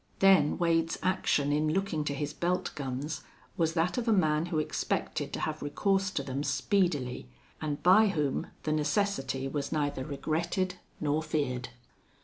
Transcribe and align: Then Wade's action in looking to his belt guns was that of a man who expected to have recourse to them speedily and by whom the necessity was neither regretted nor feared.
Then 0.17 0.57
Wade's 0.57 0.97
action 1.03 1.51
in 1.51 1.73
looking 1.73 2.03
to 2.05 2.15
his 2.15 2.33
belt 2.33 2.71
guns 2.73 3.21
was 3.55 3.73
that 3.75 3.99
of 3.99 4.07
a 4.07 4.11
man 4.11 4.47
who 4.47 4.57
expected 4.57 5.31
to 5.31 5.41
have 5.41 5.61
recourse 5.61 6.09
to 6.09 6.23
them 6.23 6.41
speedily 6.43 7.27
and 7.61 7.83
by 7.83 8.07
whom 8.07 8.47
the 8.63 8.71
necessity 8.71 9.47
was 9.47 9.71
neither 9.71 10.03
regretted 10.03 10.73
nor 10.99 11.21
feared. 11.21 11.69